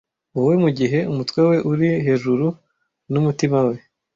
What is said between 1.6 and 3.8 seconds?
uri hejuru, numutima we